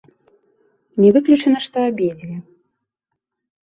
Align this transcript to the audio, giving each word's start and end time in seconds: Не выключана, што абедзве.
Не 1.03 1.09
выключана, 1.19 1.57
што 1.69 1.77
абедзве. 1.93 2.35